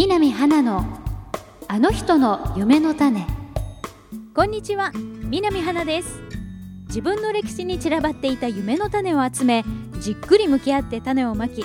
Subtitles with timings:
[0.00, 0.84] 南花の
[1.66, 3.26] あの人の夢の種。
[4.32, 6.20] こんにちは南花です。
[6.86, 9.64] 自分の歴史に散らばっていた夢の種を集め
[9.98, 11.64] じっくり向き合って種をまき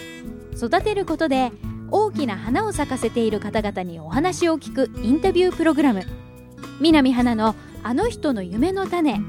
[0.55, 1.51] 育てることで
[1.91, 6.01] 大きな花を咲かせている方々にお話を聞くインタビュープログラム。
[6.81, 7.53] 南花の
[7.83, 9.21] あの人の夢の種。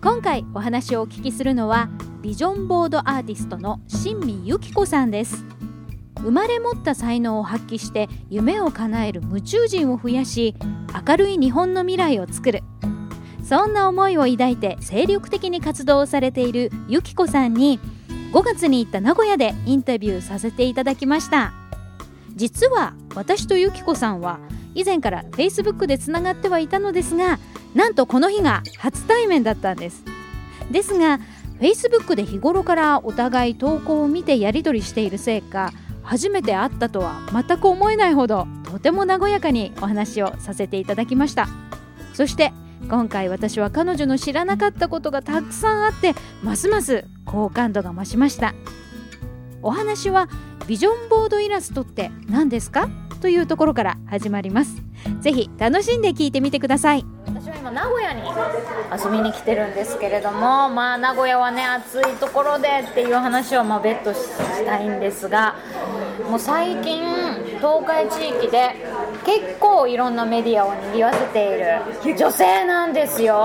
[0.00, 1.88] 今回お話をお聞きするのは
[2.22, 5.53] ビジョンボードアーティストの新見由紀子さんです。
[6.24, 10.56] 生まれ持った才能を発揮して夢を叶える夢中人を増やし
[11.06, 12.62] 明るい日本の未来を作る。
[13.44, 17.78] そんな思いを抱いて精力的に活動されている由紀子さんに
[18.32, 21.52] 5月に行った名古屋でインタビューさせていただきました。
[22.34, 24.40] 実は私と由紀子さんは
[24.74, 27.38] 以前から Facebook でつながってはいたのですが
[27.74, 30.04] なんとこの日が初対面だったんです。
[30.70, 31.20] ですが
[31.60, 35.72] Facebook で日頃からお互い投稿を見てやり取りしているせいか
[36.04, 41.48] 初めて会ったとは全く思えないほどとても和やかにお話をさせていただきました。
[42.12, 42.52] そして
[42.88, 48.54] 今回私は彼女の知らなかったことがたくさんあってますます好感度が増しました。
[49.62, 50.28] お話は
[50.66, 52.88] ビジョンボードイラストって何ですか？
[53.22, 54.82] というところから始まります。
[55.20, 57.06] ぜひ楽しんで聞いてみてください。
[57.74, 65.56] 名古屋に遊びに来てるんですけれどもまあ名古屋はね暑いところでっていう話をまあ別途したいんですが
[66.30, 67.02] もう最近
[67.58, 68.70] 東海地域で
[69.26, 73.42] 結構いろんなメディアを賑わせている女性なんですよ。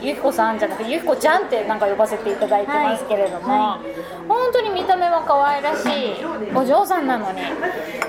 [0.00, 3.84] ゆきこさんじゃなくてゆきこちゃんってなんか呼ばせていただいてますけれども、はい。
[3.84, 7.40] はい、本当に見た目は可愛らしいお嬢さんなのに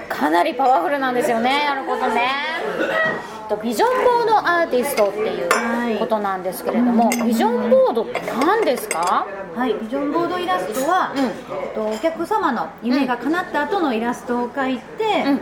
[0.09, 9.27] かなりパワフルなんですよねやることねビジョンボードアーティストっていうことなんですけれども、はい、ビジョンボードって何ですか？
[9.55, 9.73] はい。
[9.75, 11.13] ビジョンボードイラストは、
[11.77, 15.41] うん、お客様の夢が叶った後のイラストを描いて、うん。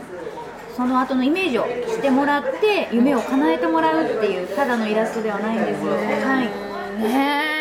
[0.76, 5.98] その後のイメージをしてもらって夢を叶えてもらうっていうただのイラストではないんですよ、は
[6.44, 7.61] いね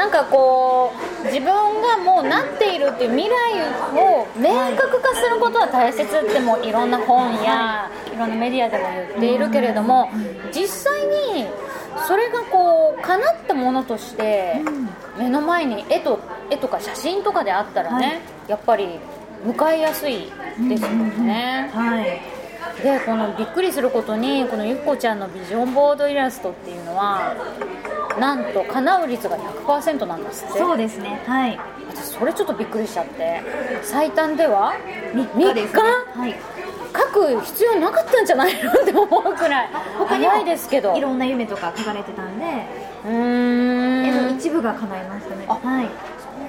[0.00, 3.62] なんかこう自分がもうなっているっていう未来
[3.94, 8.16] を明確化することは大切ってもいろんな本やい。
[8.20, 10.10] ろんなメディアでも言っているけれども
[10.52, 11.02] 実際
[11.34, 11.46] に
[12.06, 14.62] それがこう叶ったものとして
[15.18, 16.18] 目の前に絵と
[16.50, 18.98] 絵とか写真とかであったらね、やっぱり
[19.44, 20.32] 向かいやすい
[20.68, 22.20] ですよね、はい。
[22.82, 27.34] でこのびっくりすることにこのゆっこちゃんのビジョンボードイラストっていうのは
[28.20, 30.58] なんと叶う率が100%なんですって。
[30.58, 31.22] そうですね。
[31.26, 31.58] はい。
[31.88, 33.40] 私それちょっとびっくりしちゃって。
[33.82, 34.74] 最短では
[35.14, 35.82] 3日です、ね、
[36.14, 36.34] はい。
[36.92, 38.70] 書く必要なかったんじゃないの？
[38.70, 39.68] って思うくらい。
[39.98, 40.94] 他にもですけど。
[40.96, 42.44] いろんな夢とか書かれてたんで。
[43.06, 44.06] うん。
[44.06, 45.46] 絵の一部が叶いましたね。
[45.46, 45.88] はい。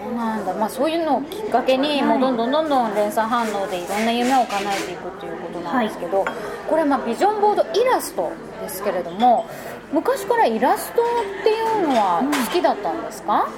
[0.04, 6.36] そうなんだ、まあ、そういうのをきっかけに、もうどんどんどんどん連鎖反応でいろんな夢を叶えていくっていうことなんですけど、はい、
[6.68, 9.46] これまあビジョンボードイラストですけれども
[9.92, 13.50] 昔からイラストっていうのは好きだったんですか、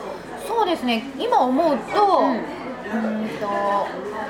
[0.42, 1.04] うん、そうですね。
[1.18, 2.38] 今思うと、うん。
[2.38, 3.48] うんと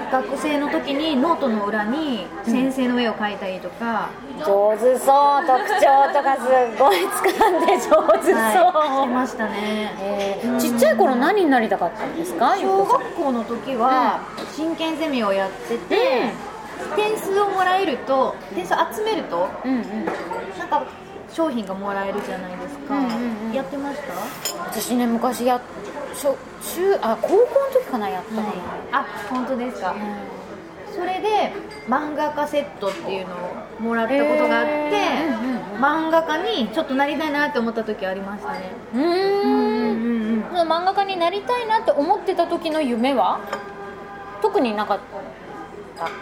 [0.10, 5.46] 学生の時にノートの裏に先生の絵を描いたりとか、うん、上手そう。
[5.46, 6.44] 特徴とかす
[6.78, 12.56] ごい掴んで上手そう、はい、ましたね、えー、ちっちゃい頃何になりたかったんですか？
[12.58, 14.22] 小学校の時は
[14.56, 16.32] 真剣ゼミをやってて、
[16.90, 20.06] うん、点数をもらえると点数集めると、うんうん、
[20.58, 20.86] なんか
[21.34, 24.14] 商品がもらえるじゃないですか、うんうんうん、やってました？
[24.70, 25.60] 私ね昔や
[26.16, 26.38] 小
[26.76, 28.56] 中あ高校の時かなやったの、はい、
[28.92, 31.52] あ本当ですか、うん、それで
[31.88, 35.40] 漫画家セットっていうのをもらったことがあって、えー。
[35.40, 38.72] うんうんうん、漫画家にちょっとなりたいなって思った時ありましたね。
[38.94, 43.40] うんうんうんうん漫画家になりたいなって思ってた時の夢は？
[44.42, 45.04] 特になかった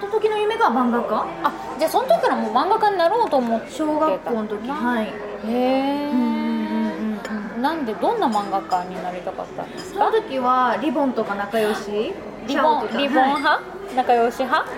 [0.01, 0.07] た。
[0.07, 1.25] 時の夢が漫画家？
[1.43, 5.05] あじゃあその時からもう漫画家になろうと思って小学校の時はい。
[5.05, 5.09] へ
[5.47, 7.19] え、うん
[7.61, 9.99] なんでどんな漫画家になりたかったんですか？
[9.99, 12.13] その時はリボンとか仲良し？
[12.47, 13.61] リボンリボン派、は
[13.91, 14.69] い、仲良し派？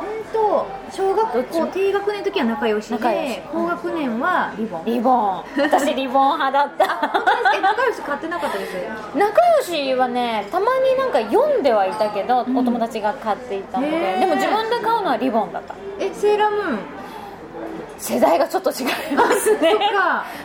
[0.00, 4.84] うんと小学校低学年の時は仲良しで高学年はリボン。
[4.84, 5.44] リボン。
[5.56, 6.84] 私リボン派だった。
[7.56, 8.72] え仲良し買ってなかったです？
[9.16, 14.20] 仲良しはねたまになんか読んではいたけど、うん、お友達が買っていたので。
[14.20, 15.74] でも自分で買うのはリボンだった。
[16.00, 16.78] えセーラームーン？
[17.98, 18.86] 世代がちょっと違い
[19.16, 19.74] ますね。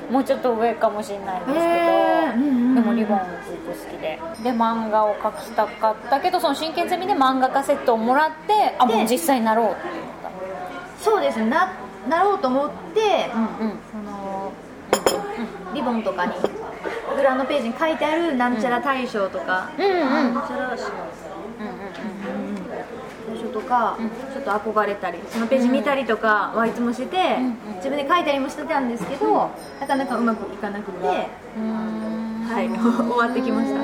[0.10, 4.20] もうちょっと上かもしれないんですけど、えー、でもリボンずっと好きで。
[4.44, 9.72] で漫画を描きたかったけどその真剣ゼミで漫画家セットをもらってあもう実際になろう。
[9.72, 9.82] って
[11.04, 11.48] そうですね。
[11.48, 11.70] な
[12.08, 14.54] なろうと思って、うんうん、その、
[15.68, 16.34] うん、リボンとかに
[17.16, 24.10] グランドページに書いてあるなんちゃら大賞とか、うん、うん、なんちゃら賞、うんうんうん、大賞とか、うん。
[24.10, 27.76] ちょっと憧れたりそのページ見たりとかはいつもしてて、うんうん。
[27.76, 29.50] 自分で書いたりもしてたんですけど、
[29.82, 31.16] なかなかうまくいかなくて、は
[32.62, 32.80] い 終
[33.12, 33.80] わってきました、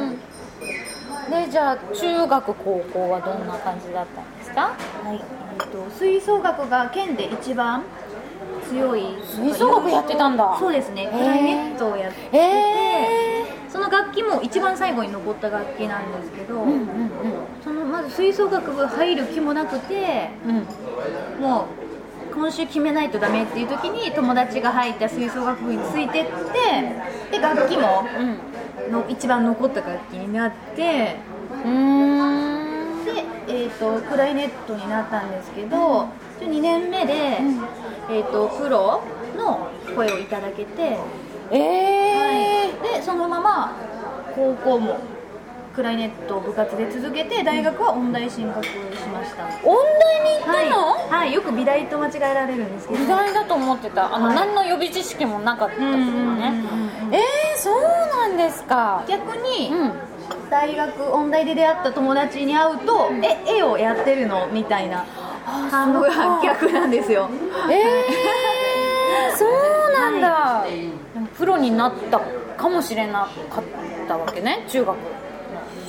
[1.29, 4.61] でじゃあ中学高校はどんな感じだったんですか？
[5.03, 5.21] はい
[5.59, 7.83] えっと吹奏楽が県で一番
[8.69, 9.17] 強い。
[9.23, 10.55] 吹奏楽やってたんだ。
[10.59, 11.07] そうですね。
[11.11, 16.89] クラリネットをやってて、えその楽器も一番最後に残った楽器なんですけど、うんうん
[17.63, 20.65] そのまず吹奏楽部入る気もなくてうん
[21.37, 21.41] うん。
[21.41, 28.37] もう今週決めないとダメっていう時に友達が入った吹奏楽部についてってで楽器もうん
[28.89, 31.17] の一番残った楽器になって
[31.63, 33.05] うーん。
[33.05, 36.07] で、えー、とクライネットになったんですけど
[36.39, 39.03] 2年目で、えー、とプロ
[39.37, 40.97] の声をいただけて、
[41.51, 41.57] え
[42.15, 43.75] はい、でそのまま
[44.35, 44.99] 高校も
[45.79, 48.71] クライネットを部活で続けて大学は音大進学し
[49.13, 49.45] ました。
[49.45, 52.99] ー、音大に行ったの、はい、はい、よく美大と間違えられるんですけど。
[52.99, 54.13] 美大だと思ってた。
[54.13, 54.35] あの、はい。
[54.35, 56.53] 何の予備知識もなかったけどうんうんうんうんね
[57.11, 59.03] えー、そうなんですか。
[59.07, 59.91] 逆に、うん。
[60.49, 64.47] 大学音大で出会った友達に会うと、え絵をやってるの？
[64.47, 65.05] みたいな
[65.45, 66.09] 反応が
[66.43, 67.29] 逆なんですよ。
[67.69, 70.65] えー、 そうなんだ、
[71.13, 72.19] でもプロになった
[72.57, 73.63] かもしれなかっ
[74.07, 74.95] たわけね中学。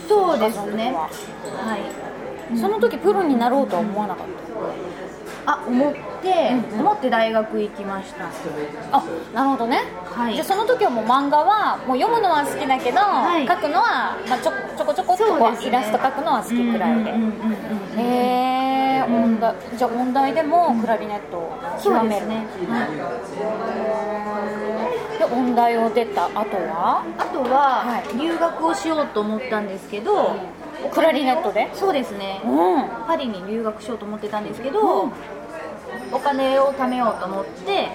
[0.08, 0.92] そうですね。
[0.92, 1.08] はは
[1.76, 2.58] い。
[2.58, 4.26] その時プロになろうとは思わなかっ
[5.46, 8.24] あ思って、思って大学行きました。
[8.24, 8.30] た
[8.92, 9.04] あ
[9.34, 10.34] なるほどね、はい。
[10.34, 13.00] じゃあその時はもう漫画はもう読むのは好きだけど、
[13.38, 13.46] い。
[13.46, 15.58] 描くのは、まあ、ちょちょこちょこっとね。
[15.60, 17.10] うイラスト描くのは好きくらいで、
[17.96, 18.02] へ
[18.98, 22.26] え、音大じゃあ音大でもクラリネットを極める。
[22.26, 22.90] ね、はい
[25.18, 27.04] で音大を出た後は？
[27.18, 28.18] あとは、はい。
[28.18, 30.34] 留学をしようと思ったんですけど、
[30.92, 31.70] クラリネットで？
[31.74, 32.40] そうですね。
[32.44, 33.06] うん。
[33.06, 35.10] パリに留学しようと思ってたんですけど、
[36.12, 37.88] お金を貯めようと思って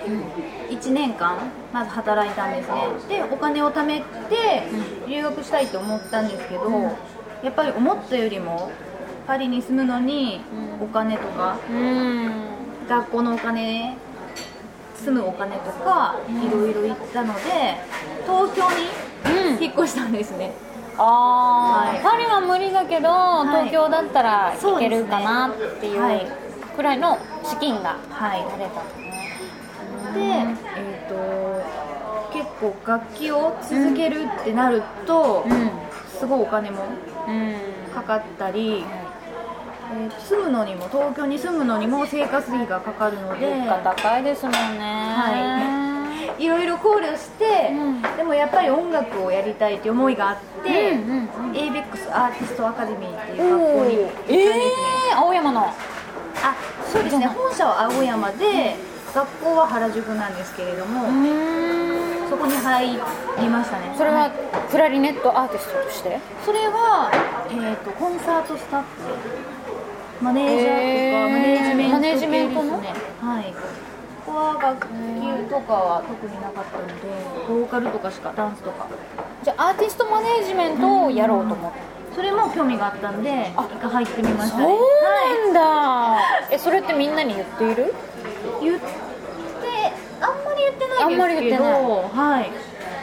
[0.70, 1.38] 1年間
[1.74, 2.88] まず働いたんですね。
[3.08, 4.64] でお金を貯めて
[5.08, 6.96] 留学したいと思ったんですけど、
[7.44, 8.72] やっぱり思ったよりも
[9.28, 10.42] パリに住むのに
[10.82, 12.32] お金とかうん。
[12.88, 13.98] 学校のお金
[14.96, 17.42] 住むお金とかいろいろ行ったので
[18.26, 18.64] 東京
[19.26, 19.56] うん。
[19.58, 20.52] に引っ越したんですね、
[20.98, 22.02] ああ、はい。
[22.04, 23.48] パリは無理だけど、い。
[23.48, 24.98] 東京だったらそうですね。
[24.98, 26.28] 行けるかなっていうはい
[26.76, 28.44] くらいの資金がはい。
[28.58, 28.84] 出た
[30.10, 35.46] のねで、えー、と結構楽器を続けるってなると、
[36.20, 36.84] すごいお金も
[37.28, 37.56] うん、うん
[37.94, 44.60] かかったり、えーと住むのにも東京に住むのにも生活費がかかるので物価高いですもんね。
[45.16, 45.85] はい
[46.40, 48.02] ろいろ考慮して、うん。
[48.18, 54.62] でもやっぱり音楽をやりたいっていう思いがあって、うんうん ABEX アーティストアカデミーっていう学校に行ったんですね、
[55.12, 55.62] えー、青山の。
[55.68, 55.74] あ
[56.92, 57.28] そうですね。
[57.28, 58.76] 本社は青山で
[59.14, 62.30] 学校は原宿なんですけれども、うん。
[62.30, 63.00] そこに入
[63.40, 63.94] りましたね。
[63.98, 64.30] それは
[64.70, 66.20] クラリネットアーティストとして？
[66.44, 67.10] それは、
[67.50, 68.88] えー、とコンサートスタッフ。
[70.22, 71.90] マネージャーとか、へー。
[71.92, 72.94] マネージメントですね。
[73.22, 73.54] はい
[74.26, 74.90] ここは楽器
[75.50, 76.94] とかは特になかったので
[77.48, 78.88] ボーカルとかしかダンスとか。
[79.44, 81.80] じゃあアーティストマネージメントをやろうと思って
[82.16, 84.58] それも興味があったんで一回入ってみました。
[84.58, 84.80] ねそう
[85.52, 87.94] なんだ、えそれってみんなに言っている？
[88.62, 88.86] 言って
[90.22, 91.84] あんまり言ってないあんまり言ってない。
[91.84, 92.52] はい。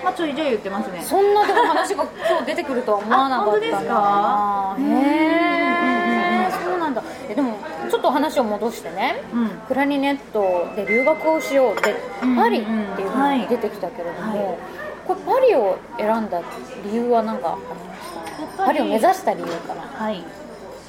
[0.02, 1.00] まあちょいちょい言ってますね。
[1.04, 4.76] そんなでも話が今日出てくるとは思わなかった本当ですか？
[4.80, 4.82] へ
[6.48, 7.02] えそうなんだ。
[7.28, 7.58] えでも
[7.92, 9.22] ちょっと話を戻してね。
[9.34, 9.48] うん。
[9.68, 12.36] クラリネットで留学をしようでうん。
[12.36, 12.70] パリって
[13.02, 14.58] いうふうに出てきたけれども、はい。
[15.06, 16.40] これパリを選んだ
[16.86, 18.64] 理由は何かありました？
[18.64, 19.82] パリを目指した理由かな。
[19.82, 20.24] はい。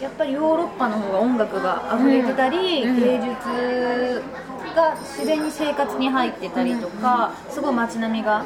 [0.02, 3.00] やっぱりヨーロッパの方が音楽が溢れてたり、うん。
[3.02, 4.24] 芸術
[4.74, 8.46] が自然に生活に入ってたりとか、すごい街並みが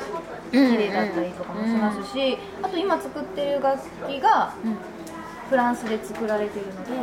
[0.51, 4.55] 綺麗だったりとかもしますし、あと今作ってる楽器が
[5.47, 6.97] フランスで作られてるので、へ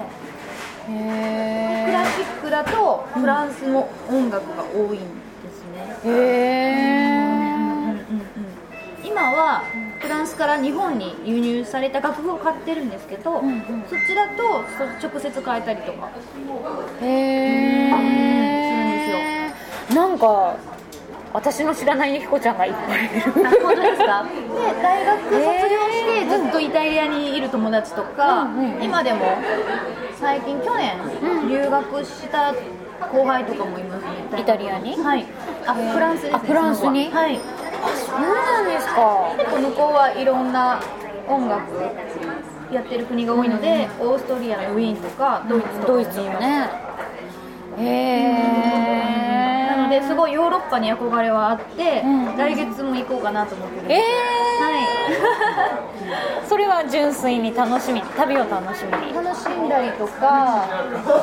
[0.86, 5.06] クラシックだとフランスの音楽が多いんで
[5.50, 6.12] すね、えへ
[7.20, 8.02] うんうんえ
[8.36, 8.44] うん
[9.04, 9.62] 今は
[10.00, 13.62] フランスから日本に輸入された楽譜を買ってるんですけど、んうん。
[13.88, 16.10] そっちだとそ直接変えたりとか。
[17.00, 18.34] へえ
[19.94, 20.56] なんか
[21.34, 23.22] 私の知らないゆきこちゃんがいっぱいいる。
[23.44, 24.24] あ本当ですか。
[24.24, 24.30] で
[24.80, 25.42] 大学卒業
[25.90, 28.84] してずっとイタリアにいる友達とか、うんうんうん。
[28.84, 29.20] 今でも
[30.20, 30.96] 最近去年
[31.48, 32.54] 留学した
[33.12, 34.40] 後輩とかもいますね。
[34.40, 34.94] イタリアに？
[34.96, 35.26] はい。
[35.66, 37.10] あフランスですねあフランスに？
[37.10, 37.20] は。
[37.20, 37.36] はい。
[37.36, 39.34] そうなんですか。
[39.36, 40.80] 結構向こうはいろんな
[41.26, 41.62] 音楽
[42.72, 46.70] やってる国が多いので、オーストリアのウィーンとかドイツとかドイツもね。
[47.76, 47.82] へ
[49.40, 49.43] え
[50.00, 59.14] ですごいヨーロッパに憧れはあって、うん来月も行こうかなと思ってるんえですー、 それは純粋に楽しみ旅を楽しみに。
[59.14, 60.64] はい、楽しんだりとか、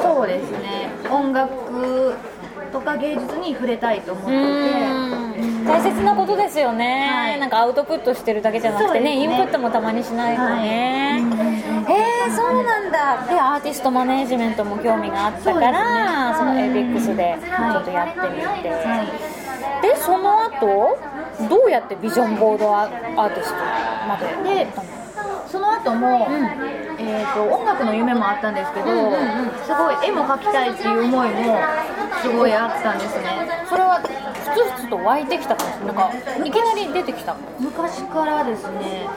[0.02, 0.90] そうですね。
[1.10, 2.16] 音楽
[2.72, 4.32] とか芸術に触れたいと思って
[5.68, 7.40] 大切なことですよね、はい。
[7.40, 9.18] なんかアウトプットしてるだけじゃなくてねね。
[9.24, 10.68] インプットもたまにしないとね、はい。
[11.94, 13.26] えー、そうなんだ。
[13.28, 16.51] でアーティストマネージメントも興味があったからそ,、ね。
[16.51, 16.51] の
[17.14, 19.42] ABEX ではいちょっとやってみて、はい
[19.82, 20.98] でその後
[21.50, 22.90] どうやってビジョンボードアー
[23.34, 23.56] ティスト
[24.08, 24.66] まで？
[24.66, 24.72] で
[25.48, 26.28] その後も、
[27.00, 29.12] えー、と音楽の夢もあったんですけど、うんうんうん。
[29.66, 31.60] すごい絵も描きたいっていう思いも
[32.22, 33.50] すごいあったんですね。
[33.68, 36.12] それはふつふつと湧いてきたかもなんか
[36.46, 37.36] いきなり出てきた？
[37.60, 39.08] 昔からですね。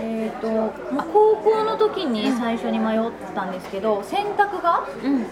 [0.00, 5.26] えー、とまあ高校の時に最初に迷ったんですけど選択がうん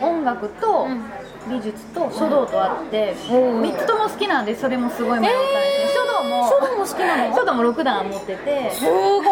[0.00, 1.04] 音楽とうん。
[1.46, 5.46] 美術と書道とあって、うん3つとも好きなんでそれもすごい迷ったんで
[5.88, 7.36] すね、書道も書道も好きなの？
[7.36, 8.70] 書道も6段持ってて。
[8.70, 9.24] すごい。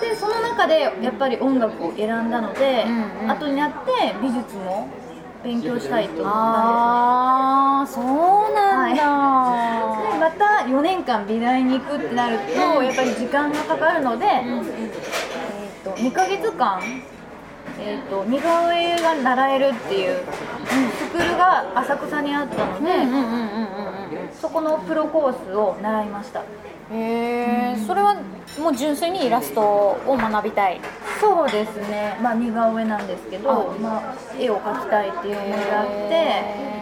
[0.00, 3.30] でその中でやっぱり音楽を選んだので、うんうん。
[3.30, 4.88] 後になって美術も
[5.44, 8.04] 勉強したいと思ったああそう
[8.54, 9.02] なんだ、
[9.92, 16.80] んですねでまた4年間美大に行くってなると、やっぱり時間がかかるので、えー、と2ヶ月間、
[17.78, 20.18] えー、と似顔絵が習えるっていう
[20.98, 23.86] スクールが浅草にあったので、うんうんうんうんうん
[24.40, 26.40] そこのプロコースを習いました。
[26.40, 26.46] うん
[26.92, 28.14] へえそれは
[28.60, 30.80] もう純粋にイラストを学びたい。
[31.20, 33.80] そうですね、まあ、似顔絵なんですけど、あ。
[33.80, 36.76] まあ、絵を描きたいっていう思いがあって。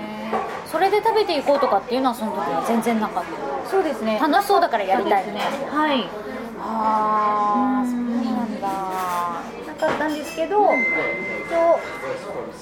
[0.71, 3.71] それで食べていこうとかっていうのはその時は全然なかった。
[3.71, 4.19] そうですね。
[4.21, 5.25] 楽しそうだからやりたい。
[5.25, 5.69] そうですね。
[5.71, 6.05] はい。
[6.61, 11.79] ああうんそうなんだなかったんですけど、一応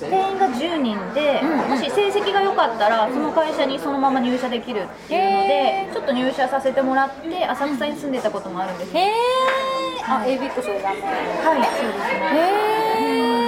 [0.01, 8.91] 定員が10人で、うんもし成績が良かったらその会社にそのまま入社できるっていうのへでちょっと入社させてもらって浅草に住んでたこともあるんです。
[8.91, 12.31] へねえあ ABIX をやってはいそうですね。
[12.35, 13.43] へえ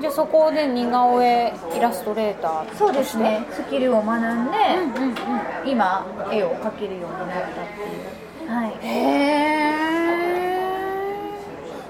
[0.00, 3.46] じゃあそこで似顔絵イラストレーターそうですね。
[3.50, 4.58] スキルを学んで、
[4.98, 5.14] うんうんうん。
[5.64, 7.80] 今絵を描けるようになったって
[8.44, 8.50] いう。
[8.50, 8.76] はい。
[8.82, 9.65] へえ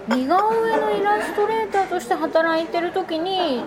[0.08, 3.64] 似顔絵のイラストレーターとして働いてる時に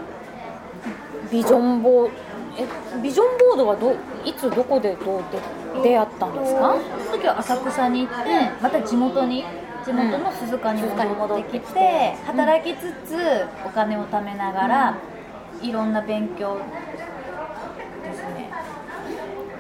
[1.31, 2.12] ビジョンボー
[2.58, 2.65] え
[3.01, 5.39] ビジョンボードはどいつどこでどうで
[5.84, 6.75] 出会ったんですか？
[7.05, 8.29] その時は浅草に行って、
[8.62, 9.46] また地元に
[9.86, 14.98] 地元の鈴鹿に戻ってきて、働きつつお金を貯めながら、
[15.62, 16.58] いろんな勉強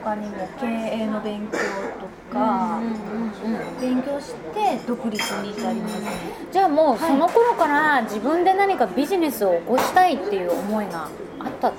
[0.03, 2.79] 他にも経営の勉強とか、
[3.81, 6.01] 勉強して独立に至ります。
[6.01, 6.07] ね
[6.51, 11.77] じゃあもうその頃から自分で何かビジネスを起こしたいっていう思いがあったって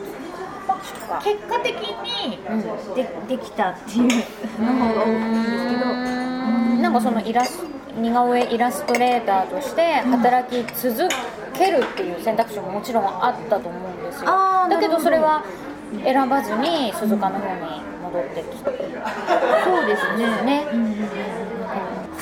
[1.25, 2.95] 結果的にうん。
[2.95, 4.09] でできたっていう。
[4.61, 5.85] の方が大きいんですけど、
[6.83, 7.65] なんかそのイラス
[7.97, 11.09] 似顔絵イラストレーターとして働き続
[11.55, 14.31] けるっていう選択肢ももちろんあったと思うんですよ。
[14.69, 15.45] だけどそれは
[16.05, 18.65] 選ばずに鈴鹿の方に戻ってきて。
[19.65, 20.43] そうですね。
[20.43, 20.91] ねうん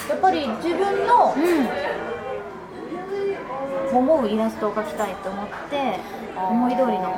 [0.08, 1.34] やっぱり自分の
[3.92, 5.98] 思うイラストを描きたいと思って
[6.36, 7.14] 思い通りの、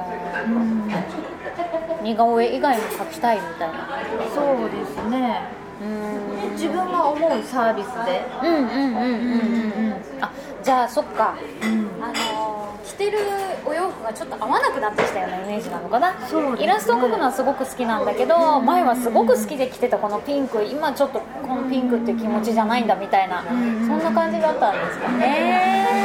[0.47, 3.89] うん、似顔絵以外も描きたいみたいな。
[4.35, 5.43] そうですね。
[5.83, 6.41] うん。
[6.41, 9.95] で自分が思うサービスで、うんうんうんうんうんうん。
[10.21, 11.37] あじゃあそっか。
[11.63, 12.03] うん。
[12.03, 12.50] あのー
[12.91, 13.19] 着てる
[13.65, 16.13] お洋服がちょっと合わなくなってきたようなイメージなのかな？
[16.13, 16.17] ね。
[16.59, 26.01] イラストを描くのはすごく好きなんだけど前はすごく好きで着てたこのピンク今ちょっとこのピンクって気持ちじゃないんだみたいなそんな感じだったんですかね。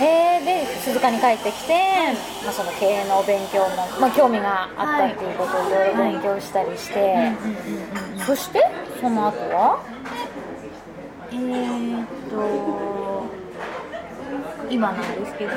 [0.00, 1.74] えー、で鈴鹿に帰ってきて、
[2.44, 3.68] まあ、その経営のお勉強も、
[4.00, 7.32] まあ、興味があったっていうことをいろいろ勉強したりして、
[8.26, 8.60] そして
[9.00, 9.84] その後は？
[11.32, 12.89] えーっと
[14.70, 15.52] 今なんですけど、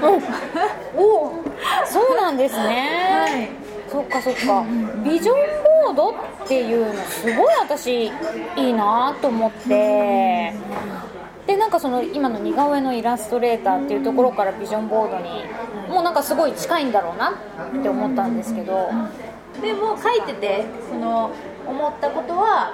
[0.96, 1.43] おお
[1.86, 3.50] そうなんですね、
[3.89, 4.65] そっかそっか、
[5.03, 5.36] ビジョン
[5.86, 8.12] ボードっていうのすごい私い
[8.58, 10.53] いなと思って、
[11.46, 15.43] でなんかその今の似顔絵のイラストレーターっていうところからビジョンボードに
[15.89, 18.89] もうなんかすごい近いんだろうなって思ったんですけど、
[19.62, 21.32] でも書いててその
[21.67, 22.74] 思ったことは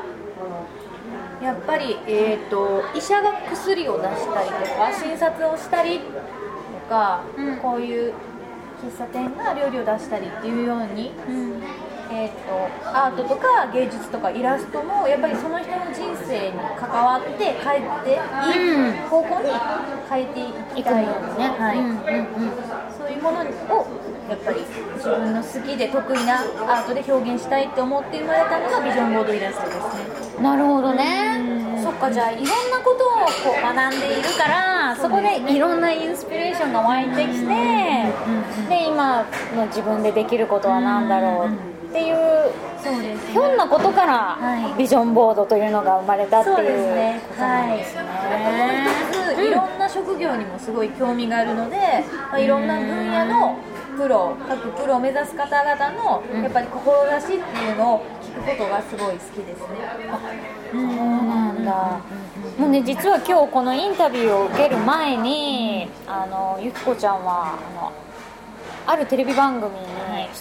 [1.41, 6.05] やっぱり、えー、と医者が薬を出したりとか診察をしたりと
[6.89, 7.57] か、うん。
[7.57, 8.13] こういう
[8.81, 11.11] 喫茶店が料理を出したりっていうように
[12.11, 19.51] えー、とアートとか芸術とかイラストもやっぱりその人の人生に関わって変えていい方向に
[20.09, 20.39] 変えて
[20.79, 21.77] いきたいよね、はい。
[21.77, 22.51] うんうんうん、
[22.97, 23.85] そういうものを
[24.27, 24.61] やっぱり
[24.95, 31.59] 自分の好きで得意なアートで表現したいって思って生まれたのがビジョンボードイラストですねなるほどね。
[31.83, 32.51] そっかじゃあいろんな
[32.83, 37.45] ことをこう学んでいるからそこでいろんなインスピレーションが湧いてきて
[38.67, 42.15] で今の自分でできることは何だろうっていう
[42.83, 44.37] そうです、ね、ひょんなことから
[44.77, 48.01] ビジョンボードというのが生まれたっていうことなんですね。
[48.05, 51.77] はい、いろんな職業にもすごい興味があるので、
[52.31, 53.57] まあ、いろんな分野の
[53.99, 59.67] プロ各プロを目指す方々のやっぱり志っていうのを聞くことがすごい好きですね。
[60.71, 61.99] そうなんだ、
[62.57, 67.91] もうね実は今日このインタビューを受ける前にあのゆきこちゃんはあの
[68.87, 69.85] あるテレビ番組に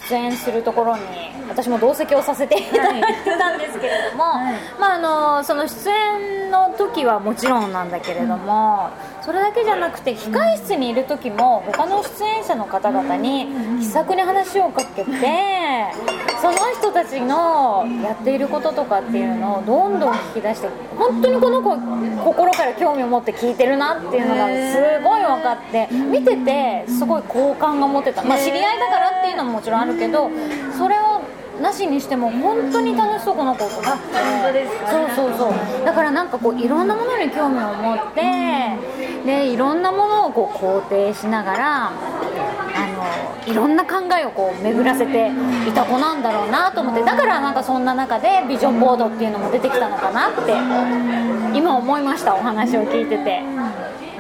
[0.08, 1.02] 出演するところに
[1.48, 8.90] 私も同席をさせていただいてたんですけれども、はい、まあ、あのその出演の時はもちろんなんだけれども、
[9.28, 13.46] それだけじゃなくて控室にいる時も他の出演者の方々に
[13.78, 15.10] 気さくに話をかけて
[16.40, 21.76] その人たちのやっていることとかっていうのをどんどん聞き出して本当にこの子
[22.24, 30.30] 心から興味を持って聞いてるなっていうのがすごい分かって見ててすごい好感が持てた、まあ、知り合いだからっていうのももちろんあるけど
[31.60, 33.98] なしにしても本当に楽しそうこの子とか
[34.90, 35.84] そうそうそう。
[35.84, 38.76] だからなんかこういろんなものに興味を持って
[39.24, 40.80] でいろんなものをこう肯
[41.12, 41.92] 定しながらあ
[43.46, 45.30] のいろんな考えをこう巡らせて
[45.68, 47.02] いた子なんだろうなと思って。
[47.02, 50.52] だからなんかそんな中でビジョンボードっていうのも出てきたのかなって
[51.56, 53.42] 今思いましたお話を聞いてて。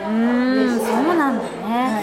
[0.08, 0.78] うん。
[0.78, 2.02] そうなんだね、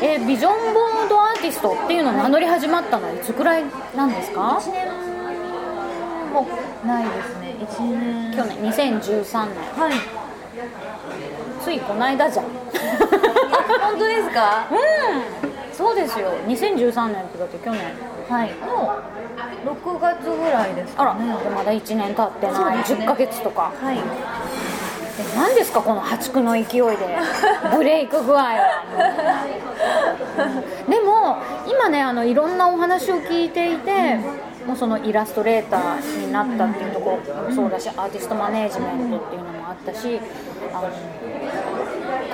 [0.00, 3.64] で、えー、ビジョンボードアーティストっていうのを名乗り始まったのはいつくらい
[3.96, 4.88] なんですか？1年
[6.32, 6.46] も
[6.86, 7.56] ないですね。
[7.60, 8.36] 1年。
[8.36, 9.56] 去年2013年。
[9.76, 9.92] はい。
[11.62, 12.44] ついこの間じゃん。
[12.44, 14.66] 本当ですか？
[14.70, 14.76] うん。
[15.72, 16.32] そうですよ。
[16.46, 17.80] 2013年ってだって去年。
[18.28, 18.52] はい。
[18.54, 18.92] も
[19.64, 23.72] う6月ぐらいですか、ね、あらでまだ1年経ってない、ね、10ヶ月とか。
[23.80, 23.96] はい。
[23.96, 24.00] え
[25.34, 27.18] 何ですかこの破竹の勢いで
[27.76, 29.44] ブレイク具合は。
[30.88, 31.38] でも
[31.70, 34.16] 今ねあのいろんなお話を聞いていて、
[34.66, 40.20] もうそのイラストレーターになったっていうところもそうだし、アーティストマネージメントっていうのもあったし
[40.72, 40.90] あの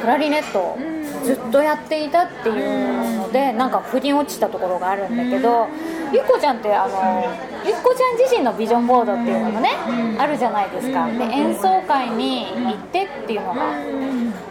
[0.00, 0.76] クラリネット
[1.24, 3.03] ずっとやっていたっていうの
[3.34, 5.66] でなんか腑に落ちたところがあるんだけど
[6.12, 7.26] ゆっこちゃんってあの
[7.66, 9.70] ゆっこちゃん自身のビジョンボードっていうのもね
[10.16, 11.08] あるじゃないですか。
[11.10, 13.74] で演奏会に行ってっていうのが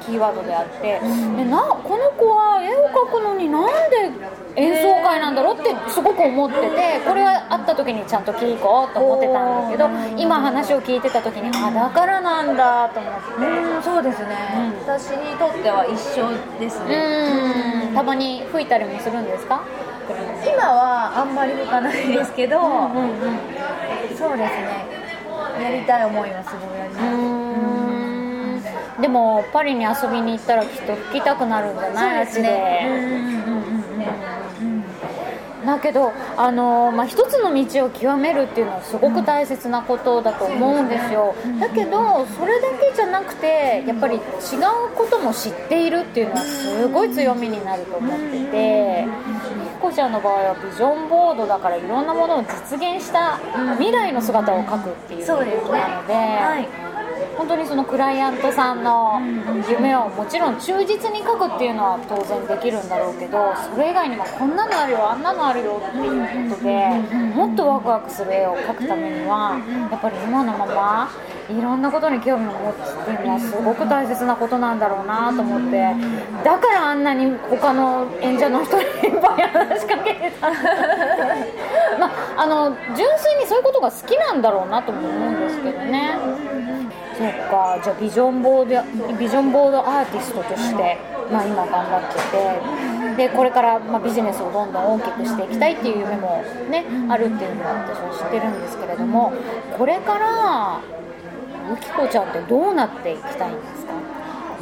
[0.05, 4.11] キーワードであってでなこの子は絵を描くのになんで
[4.55, 5.53] 演奏会なんだろ？
[5.53, 9.89] うってすごく思っててこれは会った時にちゃんと聞こうと思ってたんだけど
[10.21, 13.45] 今話を聞いてた時にあだからなんだと思って。
[13.47, 17.91] うんそうですね、うん、私にとっては一緒ですね。
[17.93, 19.61] たまに吹いたりもするんですか？
[20.45, 23.37] 今はあんまり吹かないですけど、うんうんうん、
[24.15, 24.85] そうですね。
[25.61, 26.99] やりたい思いはすごいありま
[28.95, 29.01] す。
[29.01, 32.25] でもパリに遊びに行ったらきっと吹きたくなるんじゃない？
[32.25, 33.63] ですね、うんうん
[35.65, 44.21] だけど、あのまあ、一つの道を極めるっていうのはすごく大切なことだと思うんですよ、だけどそれだけじゃなくてやっぱり違う
[44.95, 53.39] ことも知っているっていうのはすごい強みになると思っててみこちゃんの場合はビジョンボードだからいろんなものを実現した
[53.77, 56.82] 未来の姿を描くっていうことなので。
[57.43, 59.19] はい本当にそのクライアントさんの
[59.69, 66.87] 夢をもちろん忠実に書くっていうのは当然できるんだろうけどそれ以外にもこんなのあるよあんなのあるよっていうことで
[67.35, 69.59] もっとワクワクする絵を描くためには
[69.91, 71.11] やっぱり今のまま
[71.49, 75.93] いろんなことに興味を持つっていうのはすごく大切なことなんだろうなと思って
[76.43, 80.49] だからあんなに他の演者の人にいっぱい話しかけてた
[81.99, 86.11] まああの純粋にそういうことが好きなんだろうなとも思うんですけどね
[87.17, 90.97] そっかじゃあビジョンボードビジョンボードアーティストとして、
[91.31, 99.31] まあ、今頑張っててでこれから、まあ、ビジネスをどんどん大きくしていきたいっていう夢も、ね、あるっていうのは私は知ってるんですけれども
[99.77, 100.81] これから
[101.69, 103.93] ゆきこちゃんってどうなっていきたいんですか？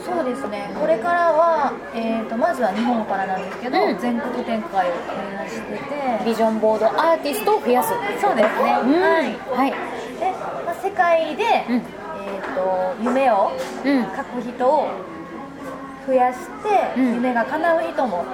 [0.04, 0.70] そうですね。
[0.80, 7.94] これからは、えーと、まずは日本からなんですけど、うん、全国展開を目指しててビジョンボードアーティストを増やす。
[8.20, 10.32] そうですね、うん、はい、はい、で、
[10.66, 12.01] まあ、世界で、うん
[12.42, 13.52] と夢を
[13.84, 14.88] 書く人を
[16.06, 18.26] 増やして、うん、夢が叶う人も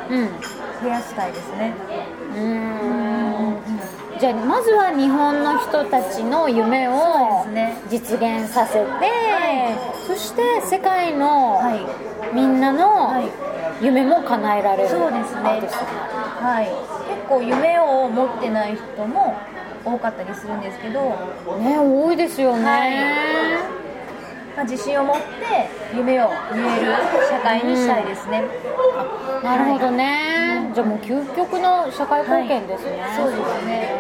[0.82, 1.74] 増やしたいですね。
[2.36, 3.58] うん。
[4.20, 7.46] じゃあまずは日本の人たちの夢を
[7.90, 8.88] 実現させて、
[10.08, 11.62] そして世界の
[12.34, 13.22] みんなの
[13.82, 15.62] 夢も叶えられるそうですね。
[16.42, 16.66] はい。
[17.10, 19.36] 結構夢を持ってない人も
[19.86, 21.02] 多かったりするんですけど。
[21.60, 22.88] ね多いですよね、は
[23.84, 23.87] い
[24.58, 25.22] まあ、自信を持って
[25.96, 26.92] 夢を見える
[27.30, 33.94] 社会にしたいですね、うん、なるほどね、はい、じゃあもう究極の社会貢献ですね、はい、そうですね、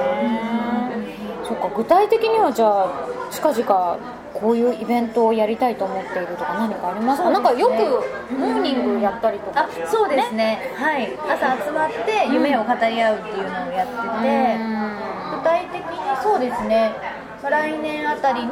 [1.43, 2.89] うん、そっか具体的にはじゃあ
[3.29, 3.99] 近々
[4.33, 11.09] こういうイベントをやりたいと思っているとか何かありますか、ね、なんかよくモーニングやったりとか、そうですね、はい。
[11.27, 14.57] 朝集まって夢を語り合うっていうのをやってて、
[15.37, 16.93] 具体的にそうですね。
[17.49, 18.51] 来年あたりに、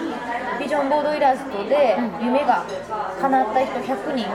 [0.00, 0.01] ビ
[0.72, 2.64] ジョンボードイラストで夢が
[3.20, 4.26] 叶った人100人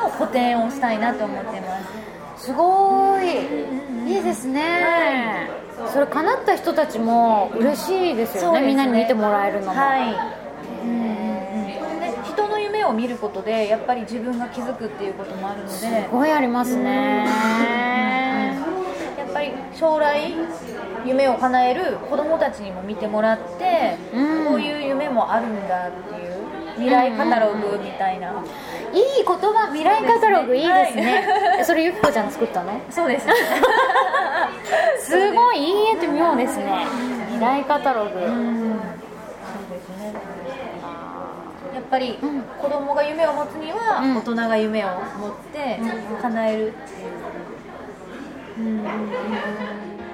[0.00, 4.62] の個展をしたいなと思ってます、すごい、いいですね、
[5.76, 9.78] はい、それ叶った人たちも嬉しいですよね、ね、みんなに見てもらえるのも。
[9.78, 10.44] はい。
[12.32, 15.70] 人の夢を見ることでやっぱり自分が気づくっていうこともあるので。
[15.72, 17.26] すごいありますね、
[19.18, 20.32] やっぱり将来
[21.04, 24.23] 夢を叶える子供たちにも見てもらって、うん、
[24.54, 28.52] こういう夢もあるんだっていう未来カタログみたいな、うんうん、いい
[29.26, 29.66] 言葉。
[29.68, 32.80] 未来カタログいいですね、はい、それゆきこちゃん作ったの？
[32.90, 33.26] そうです。
[35.10, 36.86] すごいいい絵って妙ですね。
[37.32, 40.14] 未来カタログ、そうですね。
[41.74, 42.18] やっぱり、
[42.60, 45.80] 子供が夢を持つには、大人が夢を持って
[46.22, 48.84] 叶えるっていう、うん。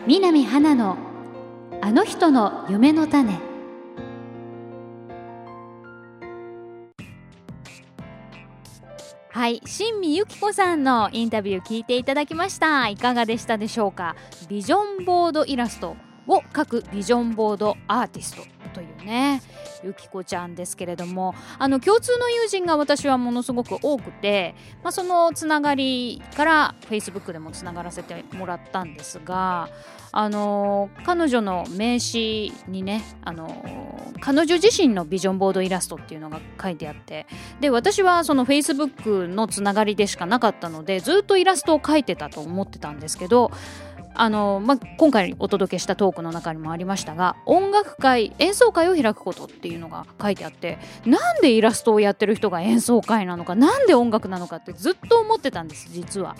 [0.07, 0.97] 南花の
[1.83, 3.39] あの人の夢の種
[9.33, 12.89] はい新見由紀子さんのインタビュー聞いていただきました。
[12.89, 14.17] いかがでしたでしょうか？
[14.49, 15.95] ビジョンボードイラスト。
[16.31, 19.43] を描くビジョンボードアーティストというね
[19.83, 21.35] ゆきこちゃんですけれども。
[21.59, 29.69] あの共通の友人が私はものすごく多くて、まあ、そのつながりから Facebook でもつながらせてもらったんですが
[30.13, 37.27] あの彼女の名刺にねあの彼女自身のビジョンボードイラストっていうのが書いてあって
[37.61, 43.51] で私はその Facebook のつながりでしかなかったのでずっとイラストを描いてたと思ってたんですけど
[44.21, 56.37] あの、まあ、今回お届けしたトークの中にもありましたが音楽会演奏会を開くことっていうのが書いてあってなんでイラストをやってる人が演奏会なのかなんで音楽なのかってずっと思ってたんです実は。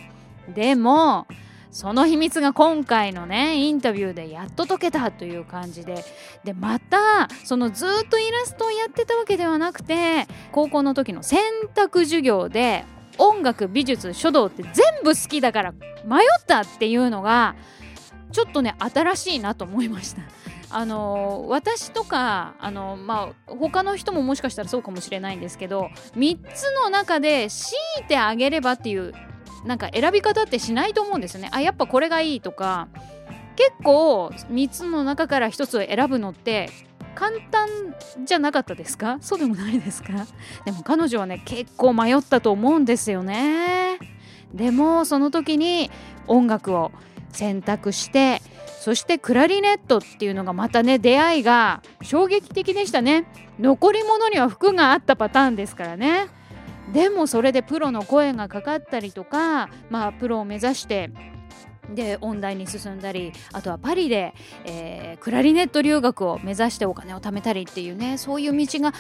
[0.55, 1.27] でも
[1.71, 6.05] その秘密が今回のねインタビューでやっと解けたという感じで
[6.45, 11.41] でまたそのずっとイラストをやってたわけではなくて高校の時の選
[11.75, 12.85] 択授業で
[13.17, 15.73] 音楽美術書道って全部好きだから
[16.05, 17.55] 迷ったっていうのが
[18.33, 20.23] ちょっとね新しいなと思いました。
[20.73, 29.13] あの私とかあの、まあ、他の人ももしかしたらそうかもしれないんですけど3つの中で強いてあげればっていう
[29.65, 31.49] なんか選び方ってしないと思うんですよね。
[31.53, 32.87] あやっぱこれがいいとか
[33.57, 36.71] 結構3つの中から1つを選ぶのって
[37.17, 37.69] 簡単
[38.25, 39.19] じゃなかったですか？
[39.21, 40.13] そうでもないですか？
[40.65, 43.99] でも彼女はね結構迷ったと思うんですよね
[44.55, 45.91] でもその時に
[46.27, 46.93] 音楽を
[47.33, 48.43] 選択して
[48.81, 53.27] そしてクラリネットっていうのがまたね出会いが衝撃的でしたね。
[53.59, 56.29] 残り物には服があったパターンですからね。
[56.93, 61.11] でもそれでプロの声がかかったりとかまあプロを目指して
[61.95, 68.93] で音大に進んだりあとはパリで、えー、クラリネット留学を目指してお金を貯めたりっていうねそういう道が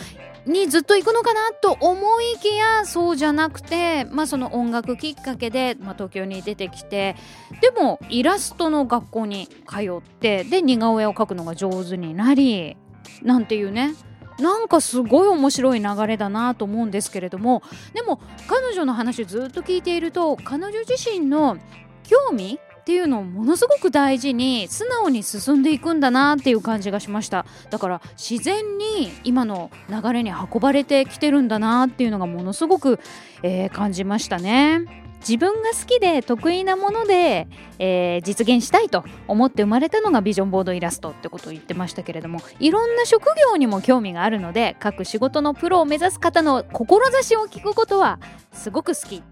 [0.46, 7.16] にずっと行くのかなと思いきやそうじゃなくて、まあ、その音楽きっかけで、まあ、東京に出てきて
[7.60, 12.76] でもイラストの学校に通ってで似顔絵を描くのが上手になり
[13.22, 13.94] なんていうね
[14.40, 17.62] なんかすごい面白い流れだなと思うんですけれども
[17.94, 21.58] でも彼女の話ずっと聞いていると彼女自身の
[22.04, 22.58] 興味
[22.90, 27.46] っていうのをものすごく大事に素直に進んでいくんだなっていう感じがしました。
[27.70, 32.98] だから自然に今の流れに運ばれてきてるんだなっていうのがものすごく、
[33.44, 34.86] えー、感じましたね。
[35.20, 37.46] 自分が好きで得意なもので、
[37.78, 48.18] えー、実現したいと思って生まれたのがビジョンボードイラストってことを言ってましたけれどもいろんな職業にも興味があるので各仕事のプロを目指す方の志を聞くことは
[48.50, 49.22] すごく好き。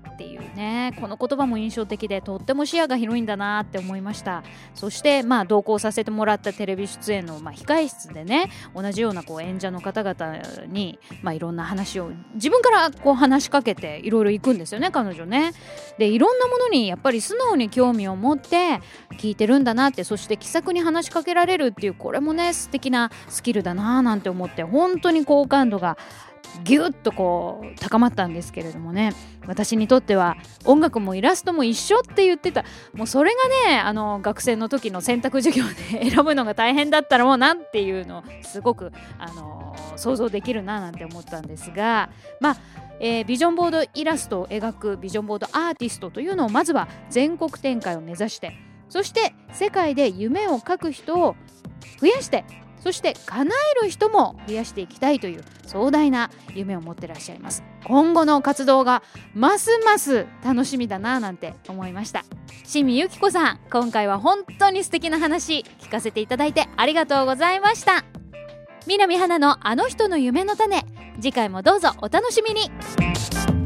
[0.58, 0.92] ね。
[1.00, 4.42] この言葉も印象的でとっても視野が広いんだなって思いました。
[4.74, 15.52] そしてまあ同行させてもらったテレビ出演の、まあ、控室でね同じようなこう演者の方々に、まあ、いろんな話を自分からこう話しかけていろいろ行くんですよね彼女ね。
[15.98, 18.80] でいろんなものにやっぱり素直に興味を持って
[19.18, 25.96] 聞いてるんだなってそして気さくに話しかけられるっていうこれもね素敵なスキルだななんて思って本当に好感度が
[26.64, 29.12] ギュッとこう高まったんですけれどもね。
[29.46, 32.64] 私にとっては音楽もイラストも一緒って言ってた。
[32.92, 33.32] もうそれ
[33.66, 42.56] がねあの学生の時の選択授業で選ぶのが大変だったらもうなんていうのすごくあの想像できるななんて思ったんですがまあ
[43.00, 48.56] えー、ビジョンボードイラストを描くビジョンボードアーティストというのをまずは全国展開を目指して
[48.88, 51.36] そして世界で夢を描く人を
[52.00, 52.44] 増やして
[52.80, 57.62] そして叶える人も増やしていきたいという壮大な夢を持ってらっしゃいます。
[57.84, 59.02] 今後の活動が
[59.34, 62.24] ますます楽しみだななんて思いました。
[62.64, 68.04] 清水由紀子さん今回は本当に素敵な話聞かせていただいてありがとうございました。
[68.86, 70.82] 南花のあの人の夢の種
[71.16, 73.57] 次回もどうぞお楽しみに。